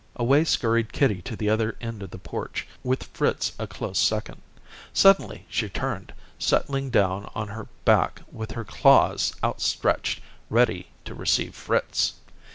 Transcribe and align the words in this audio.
Away 0.15 0.45
scurried 0.45 0.91
kitty 0.91 1.21
to 1.21 1.35
the 1.35 1.47
other 1.51 1.75
end 1.79 2.01
of 2.01 2.09
the 2.09 2.17
porch 2.17 2.65
with 2.83 3.03
Fritz 3.13 3.51
a 3.59 3.67
close 3.67 3.99
second. 3.99 4.41
Suddenly, 4.93 5.45
she 5.47 5.69
turned, 5.69 6.11
settling 6.39 6.89
down 6.89 7.29
on 7.35 7.49
her 7.49 7.67
back 7.85 8.23
with 8.31 8.53
her 8.53 8.65
claws 8.65 9.35
out 9.43 9.61
stretched, 9.61 10.19
ready 10.49 10.87
to 11.05 11.13
receive 11.13 11.53
Fritz. 11.53 12.13